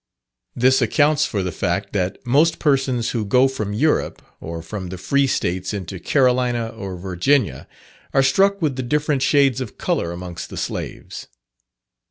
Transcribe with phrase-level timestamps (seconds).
[0.55, 4.97] This accounts for the fact, that most persons who go from Europe, or from the
[4.97, 7.67] Free States, into Carolina or Virginia,
[8.11, 11.27] are struck with the different shades of colour amongst the slaves.